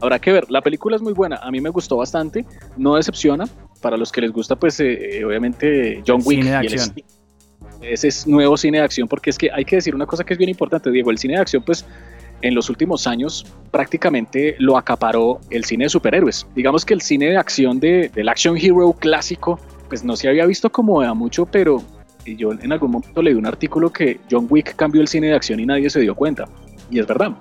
Habrá 0.00 0.18
que 0.18 0.32
ver, 0.32 0.50
la 0.50 0.60
película 0.60 0.96
es 0.96 1.02
muy 1.02 1.12
buena, 1.12 1.36
a 1.36 1.50
mí 1.50 1.60
me 1.60 1.70
gustó 1.70 1.96
bastante, 1.96 2.44
no 2.76 2.96
decepciona, 2.96 3.46
para 3.80 3.96
los 3.96 4.12
que 4.12 4.20
les 4.20 4.32
gusta, 4.32 4.54
pues 4.54 4.78
eh, 4.80 5.22
obviamente 5.24 6.02
John 6.06 6.20
Wick. 6.24 6.42
Cine 6.42 6.50
de 6.50 6.64
y 6.64 6.66
el 6.66 6.74
acción. 6.74 6.96
ese 7.80 8.08
es 8.08 8.26
nuevo 8.26 8.56
cine 8.56 8.78
de 8.78 8.84
acción, 8.84 9.08
porque 9.08 9.30
es 9.30 9.38
que 9.38 9.50
hay 9.50 9.64
que 9.64 9.76
decir 9.76 9.94
una 9.94 10.06
cosa 10.06 10.22
que 10.24 10.34
es 10.34 10.38
bien 10.38 10.50
importante, 10.50 10.90
Diego, 10.90 11.10
el 11.10 11.18
cine 11.18 11.34
de 11.34 11.40
acción, 11.40 11.62
pues 11.62 11.86
en 12.44 12.54
los 12.54 12.68
últimos 12.68 13.06
años 13.06 13.46
prácticamente 13.70 14.54
lo 14.58 14.76
acaparó 14.76 15.40
el 15.48 15.64
cine 15.64 15.86
de 15.86 15.88
superhéroes. 15.88 16.46
Digamos 16.54 16.84
que 16.84 16.92
el 16.92 17.00
cine 17.00 17.30
de 17.30 17.38
acción 17.38 17.80
de, 17.80 18.10
del 18.14 18.28
action 18.28 18.56
hero 18.58 18.92
clásico, 18.92 19.58
pues 19.88 20.04
no 20.04 20.14
se 20.14 20.28
había 20.28 20.44
visto 20.44 20.70
como 20.70 21.00
a 21.00 21.14
mucho, 21.14 21.46
pero 21.46 21.82
yo 22.26 22.52
en 22.52 22.70
algún 22.70 22.90
momento 22.90 23.22
leí 23.22 23.32
un 23.32 23.46
artículo 23.46 23.90
que 23.90 24.20
John 24.30 24.46
Wick 24.50 24.76
cambió 24.76 25.00
el 25.00 25.08
cine 25.08 25.28
de 25.28 25.34
acción 25.34 25.58
y 25.58 25.64
nadie 25.64 25.88
se 25.88 26.00
dio 26.00 26.14
cuenta. 26.14 26.44
Y 26.90 26.98
es 26.98 27.06
verdad. 27.06 27.32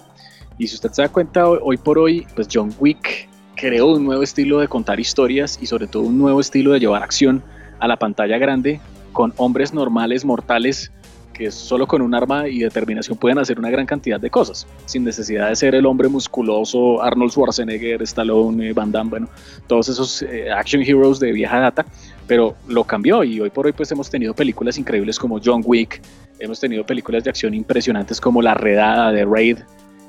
Y 0.57 0.67
si 0.67 0.75
usted 0.75 0.91
se 0.91 1.01
da 1.01 1.09
cuenta, 1.09 1.49
hoy 1.49 1.75
por 1.75 1.99
hoy, 1.99 2.25
pues 2.33 2.47
John 2.51 2.73
Wick 2.79 3.27
creó 3.55 3.87
un 3.87 4.05
nuevo 4.05 4.23
estilo 4.23 4.59
de 4.59 4.69
contar 4.69 5.01
historias 5.01 5.59
y 5.61 5.65
sobre 5.65 5.87
todo 5.87 6.03
un 6.03 6.17
nuevo 6.17 6.39
estilo 6.39 6.71
de 6.71 6.79
llevar 6.79 7.03
acción 7.03 7.43
a 7.79 7.89
la 7.89 7.97
pantalla 7.97 8.37
grande 8.37 8.79
con 9.11 9.33
hombres 9.35 9.73
normales, 9.73 10.23
mortales, 10.23 10.93
que 11.33 11.51
solo 11.51 11.87
con 11.87 12.01
un 12.01 12.13
arma 12.13 12.47
y 12.47 12.59
determinación 12.59 13.17
pueden 13.17 13.39
hacer 13.39 13.59
una 13.59 13.69
gran 13.69 13.85
cantidad 13.85 14.19
de 14.19 14.29
cosas, 14.29 14.67
sin 14.85 15.03
necesidad 15.03 15.49
de 15.49 15.55
ser 15.55 15.75
el 15.75 15.85
hombre 15.85 16.07
musculoso, 16.07 17.01
Arnold 17.01 17.31
Schwarzenegger, 17.31 18.01
Stallone, 18.03 18.71
Van 18.73 18.91
Damme, 18.91 19.25
todos 19.67 19.89
esos 19.89 20.21
eh, 20.21 20.51
action 20.51 20.81
heroes 20.81 21.19
de 21.19 21.31
vieja 21.31 21.59
data, 21.59 21.85
pero 22.27 22.55
lo 22.67 22.83
cambió 22.83 23.23
y 23.23 23.39
hoy 23.39 23.49
por 23.49 23.65
hoy 23.65 23.73
pues 23.73 23.91
hemos 23.91 24.09
tenido 24.09 24.33
películas 24.33 24.77
increíbles 24.77 25.19
como 25.19 25.39
John 25.43 25.61
Wick, 25.65 26.01
hemos 26.39 26.59
tenido 26.59 26.85
películas 26.85 27.23
de 27.23 27.31
acción 27.31 27.53
impresionantes 27.53 28.21
como 28.21 28.41
La 28.41 28.53
Redada 28.53 29.11
de 29.11 29.25
Raid, 29.25 29.59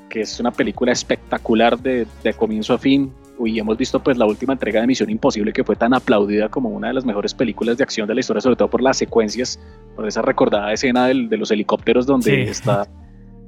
que 0.09 0.21
es 0.21 0.39
una 0.39 0.51
película 0.51 0.91
espectacular 0.91 1.77
de, 1.79 2.05
de 2.23 2.33
comienzo 2.33 2.73
a 2.73 2.77
fin, 2.77 3.11
y 3.43 3.59
hemos 3.59 3.77
visto 3.77 4.01
pues 4.01 4.17
la 4.17 4.25
última 4.25 4.53
entrega 4.53 4.81
de 4.81 4.87
Misión 4.87 5.09
Imposible 5.09 5.51
que 5.51 5.63
fue 5.63 5.75
tan 5.75 5.93
aplaudida 5.93 6.49
como 6.49 6.69
una 6.69 6.87
de 6.89 6.93
las 6.93 7.05
mejores 7.05 7.33
películas 7.33 7.77
de 7.77 7.83
acción 7.83 8.07
de 8.07 8.13
la 8.13 8.19
historia, 8.21 8.41
sobre 8.41 8.55
todo 8.55 8.69
por 8.69 8.81
las 8.81 8.97
secuencias, 8.97 9.59
por 9.95 10.07
esa 10.07 10.21
recordada 10.21 10.71
escena 10.71 11.07
del- 11.07 11.27
de 11.29 11.37
los 11.37 11.51
helicópteros 11.51 12.05
donde 12.05 12.31
Sí. 12.45 12.51
está 12.51 12.87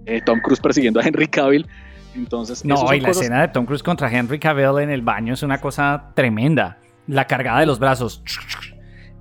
eh, 0.06 0.22
Tom 0.25 0.39
Cruise 0.41 0.60
persiguiendo 0.62 1.00
a 1.00 1.03
Henry 1.03 1.27
Cavill. 1.27 1.67
Entonces, 2.15 2.63
No, 2.65 2.75
y 2.94 3.00
la 3.01 3.10
cosas- 3.10 3.24
escena 3.24 3.41
de 3.41 3.48
Tom 3.50 3.65
Cruise 3.65 3.84
contra 3.84 4.12
Henry 4.12 4.39
Cavill 4.39 4.79
en 4.82 4.89
el 4.89 5.01
baño 5.01 5.34
es 5.34 5.44
una 5.44 5.60
cosa 5.62 6.12
tremenda. 6.15 6.77
La 7.08 7.25
cargada 7.27 7.60
de 7.60 7.65
los 7.65 7.77
brazos. 7.79 8.24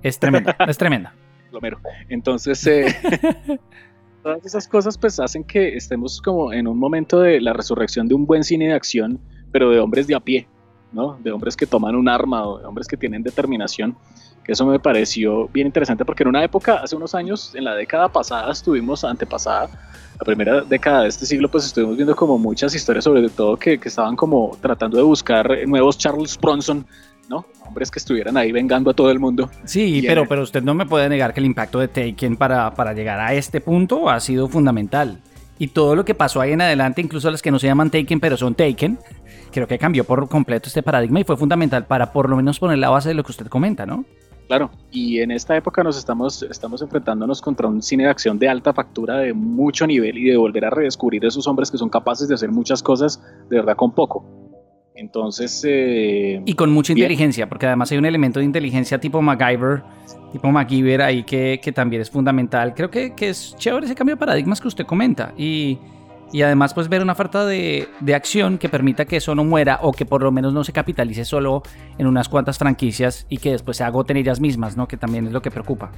Es 0.01 0.17
tremenda, 0.19 0.55
es 0.67 0.77
tremenda. 0.77 1.13
lo 1.51 1.59
mero. 1.61 1.79
Entonces, 2.09 2.65
eh, 2.67 2.85
todas 4.23 4.45
esas 4.45 4.67
cosas 4.67 4.97
pues 4.97 5.19
hacen 5.19 5.43
que 5.43 5.75
estemos 5.75 6.21
como 6.21 6.51
en 6.53 6.67
un 6.67 6.77
momento 6.77 7.19
de 7.21 7.39
la 7.41 7.53
resurrección 7.53 8.07
de 8.07 8.15
un 8.15 8.25
buen 8.25 8.43
cine 8.43 8.67
de 8.67 8.73
acción, 8.73 9.19
pero 9.51 9.69
de 9.71 9.79
hombres 9.79 10.07
de 10.07 10.15
a 10.15 10.19
pie, 10.19 10.47
¿no? 10.91 11.17
De 11.23 11.31
hombres 11.31 11.55
que 11.55 11.65
toman 11.67 11.95
un 11.95 12.07
arma 12.09 12.47
o 12.47 12.59
de 12.59 12.65
hombres 12.65 12.87
que 12.87 12.97
tienen 12.97 13.23
determinación. 13.23 13.95
Que 14.43 14.53
eso 14.53 14.65
me 14.65 14.79
pareció 14.79 15.47
bien 15.49 15.67
interesante 15.67 16.05
porque 16.05 16.23
en 16.23 16.29
una 16.29 16.43
época, 16.43 16.75
hace 16.75 16.95
unos 16.95 17.13
años, 17.13 17.53
en 17.53 17.65
la 17.65 17.75
década 17.75 18.07
pasada, 18.09 18.51
estuvimos 18.51 19.03
antepasada, 19.03 19.69
la 20.19 20.25
primera 20.25 20.61
década 20.61 21.01
de 21.03 21.09
este 21.09 21.25
siglo, 21.25 21.49
pues 21.51 21.65
estuvimos 21.65 21.95
viendo 21.97 22.15
como 22.15 22.37
muchas 22.37 22.73
historias 22.73 23.03
sobre 23.03 23.27
todo 23.29 23.57
que, 23.57 23.77
que 23.77 23.89
estaban 23.89 24.15
como 24.15 24.57
tratando 24.61 24.95
de 24.97 25.03
buscar 25.03 25.49
nuevos 25.67 25.97
Charles 25.97 26.37
Bronson, 26.41 26.85
¿no? 27.29 27.45
Hombres 27.67 27.91
que 27.91 27.99
estuvieran 27.99 28.37
ahí 28.37 28.53
vengando 28.53 28.89
a 28.89 28.93
todo 28.93 29.11
el 29.11 29.19
mundo. 29.19 29.49
Sí, 29.65 30.01
pero, 30.07 30.21
en- 30.21 30.27
pero 30.29 30.43
usted 30.43 30.63
no 30.63 30.73
me 30.73 30.85
puede 30.85 31.09
negar 31.09 31.33
que 31.33 31.41
el 31.41 31.45
impacto 31.45 31.79
de 31.79 31.89
Taken 31.89 32.37
para, 32.37 32.73
para 32.73 32.93
llegar 32.93 33.19
a 33.19 33.33
este 33.33 33.59
punto 33.59 34.09
ha 34.09 34.19
sido 34.21 34.47
fundamental. 34.47 35.19
Y 35.59 35.67
todo 35.67 35.95
lo 35.95 36.05
que 36.05 36.13
pasó 36.13 36.39
ahí 36.41 36.51
en 36.51 36.61
adelante, 36.61 37.01
incluso 37.01 37.31
las 37.31 37.41
que 37.41 37.51
no 37.51 37.59
se 37.59 37.67
llaman 37.67 37.89
Taken, 37.89 38.19
pero 38.19 38.37
son 38.37 38.53
Taken, 38.55 38.99
creo 39.51 39.67
que 39.67 39.77
cambió 39.77 40.03
por 40.03 40.27
completo 40.29 40.67
este 40.67 40.83
paradigma 40.83 41.19
y 41.19 41.23
fue 41.23 41.37
fundamental 41.37 41.85
para 41.85 42.11
por 42.11 42.29
lo 42.29 42.35
menos 42.35 42.59
poner 42.59 42.77
la 42.77 42.89
base 42.89 43.09
de 43.09 43.15
lo 43.15 43.23
que 43.23 43.31
usted 43.31 43.47
comenta, 43.47 43.85
¿no? 43.85 44.05
Claro, 44.47 44.71
y 44.91 45.19
en 45.19 45.31
esta 45.31 45.57
época 45.57 45.83
nos 45.83 45.97
estamos, 45.97 46.41
estamos 46.43 46.81
enfrentándonos 46.81 47.41
contra 47.41 47.67
un 47.67 47.81
cine 47.81 48.03
de 48.05 48.09
acción 48.09 48.39
de 48.39 48.47
alta 48.47 48.73
factura, 48.73 49.17
de 49.17 49.33
mucho 49.33 49.85
nivel 49.85 50.17
y 50.17 50.23
de 50.29 50.37
volver 50.37 50.63
a 50.63 50.69
redescubrir 50.69 51.25
esos 51.25 51.47
hombres 51.47 51.69
que 51.69 51.77
son 51.77 51.89
capaces 51.89 52.29
de 52.29 52.35
hacer 52.35 52.49
muchas 52.49 52.81
cosas 52.81 53.21
de 53.49 53.57
verdad 53.57 53.75
con 53.75 53.91
poco. 53.91 54.23
Entonces, 54.95 55.63
eh, 55.67 56.41
Y 56.45 56.53
con 56.53 56.71
mucha 56.71 56.93
Bien. 56.93 57.05
inteligencia, 57.05 57.47
porque 57.47 57.67
además 57.67 57.91
hay 57.91 57.97
un 57.97 58.05
elemento 58.05 58.39
de 58.39 58.45
inteligencia 58.45 58.99
tipo 58.99 59.21
MacGyver, 59.21 59.83
tipo 60.37 60.51
MacGyver 60.51 61.01
ahí 61.01 61.23
que, 61.23 61.59
que 61.61 61.71
también 61.71 62.01
es 62.01 62.11
fundamental. 62.11 62.73
Creo 62.75 62.91
que, 62.91 63.15
que 63.15 63.29
es 63.29 63.55
chévere 63.57 63.85
ese 63.85 63.95
cambio 63.95 64.15
de 64.15 64.19
paradigmas 64.19 64.61
que 64.61 64.67
usted 64.67 64.85
comenta. 64.85 65.33
Y, 65.35 65.79
y 66.31 66.43
además, 66.43 66.73
pues 66.73 66.89
ver 66.89 67.01
una 67.01 67.13
oferta 67.13 67.45
de, 67.45 67.87
de 67.99 68.15
acción 68.15 68.57
que 68.57 68.69
permita 68.69 69.05
que 69.05 69.17
eso 69.17 69.33
no 69.33 69.43
muera 69.43 69.79
o 69.81 69.91
que 69.91 70.05
por 70.05 70.21
lo 70.21 70.31
menos 70.31 70.53
no 70.53 70.63
se 70.63 70.71
capitalice 70.73 71.25
solo 71.25 71.63
en 71.97 72.05
unas 72.05 72.29
cuantas 72.29 72.57
franquicias 72.57 73.25
y 73.29 73.37
que 73.37 73.51
después 73.51 73.77
se 73.77 73.83
agoten 73.83 74.17
ellas 74.17 74.39
mismas, 74.39 74.77
¿no? 74.77 74.87
Que 74.87 74.97
también 74.97 75.25
es 75.25 75.33
lo 75.33 75.41
que 75.41 75.49
preocupa. 75.49 75.91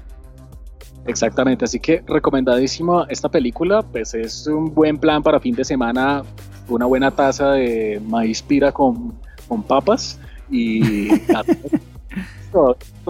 exactamente, 1.05 1.65
así 1.65 1.79
que 1.79 2.03
recomendadísimo 2.07 3.05
esta 3.07 3.29
película, 3.29 3.81
pues 3.81 4.13
es 4.13 4.47
un 4.47 4.73
buen 4.73 4.97
plan 4.97 5.21
para 5.23 5.39
fin 5.39 5.55
de 5.55 5.65
semana, 5.65 6.23
una 6.67 6.85
buena 6.85 7.11
taza 7.11 7.51
de 7.53 7.99
maíz 8.07 8.41
pira 8.41 8.71
con, 8.71 9.13
con 9.47 9.63
papas 9.63 10.19
y 10.49 11.09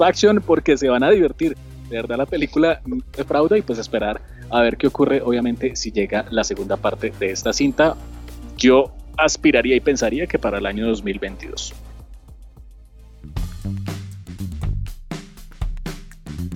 acción 0.01 0.41
porque 0.45 0.77
se 0.77 0.89
van 0.89 1.03
a 1.03 1.09
divertir. 1.11 1.55
De 1.89 1.95
verdad 1.95 2.17
la 2.17 2.25
película 2.25 2.81
no 2.85 2.97
defrauda 3.15 3.57
y 3.57 3.61
pues 3.61 3.79
esperar 3.79 4.21
a 4.49 4.61
ver 4.61 4.77
qué 4.77 4.87
ocurre, 4.87 5.21
obviamente, 5.21 5.75
si 5.75 5.91
llega 5.91 6.25
la 6.31 6.43
segunda 6.43 6.77
parte 6.77 7.13
de 7.19 7.31
esta 7.31 7.53
cinta. 7.53 7.95
Yo 8.57 8.91
aspiraría 9.17 9.75
y 9.75 9.79
pensaría 9.79 10.27
que 10.27 10.39
para 10.39 10.57
el 10.57 10.65
año 10.65 10.87
2022. 10.87 11.73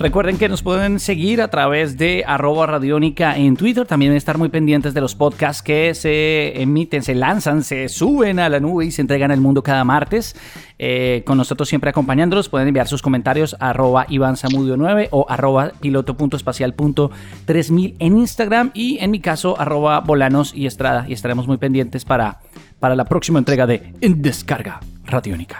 Recuerden 0.04 0.38
que 0.38 0.50
nos 0.50 0.62
pueden 0.62 1.00
seguir 1.00 1.42
a 1.42 1.48
través 1.48 1.98
de 1.98 2.26
arroba 2.28 2.68
radiónica 2.68 3.38
en 3.38 3.56
Twitter. 3.56 3.88
También 3.88 4.12
estar 4.12 4.38
muy 4.38 4.50
pendientes 4.50 4.94
de 4.94 5.00
los 5.00 5.16
podcasts 5.16 5.64
que 5.64 5.96
se 5.96 6.62
emiten, 6.62 7.04
se 7.04 7.16
lanzan, 7.16 7.64
se 7.64 7.88
suben 7.88 8.40
a 8.40 8.50
la 8.50 8.60
nube 8.60 8.84
y 8.84 8.92
se 8.92 9.00
entregan 9.00 9.32
al 9.32 9.40
mundo 9.40 9.64
cada 9.64 9.86
martes. 9.86 10.36
Eh, 10.78 11.24
con 11.26 11.38
nosotros 11.38 11.70
siempre 11.70 11.90
acompañándolos. 11.90 12.50
Pueden 12.50 12.68
enviar 12.68 12.90
sus 12.90 13.02
comentarios 13.02 13.56
a 13.62 13.70
arroba 13.70 14.06
Iván 14.10 14.36
Zamudio 14.36 14.76
9 14.76 15.08
o 15.12 15.26
arroba 15.30 15.72
piloto.espacial.3000 15.80 17.96
en 17.98 18.18
Instagram 18.18 18.72
y 18.74 18.98
en 19.00 19.10
mi 19.10 19.22
caso 19.22 19.58
arroba 19.58 20.02
Bolanos 20.02 20.54
y 20.54 20.66
Estrada. 20.66 21.06
Y 21.08 21.14
estaremos 21.14 21.48
muy 21.48 21.56
pendientes 21.56 22.04
para, 22.04 22.42
para 22.82 22.98
la 22.98 23.06
próxima 23.06 23.40
entrega 23.40 23.66
de 23.66 23.94
En 24.02 24.22
Descarga 24.22 24.82
Radiónica. 25.06 25.60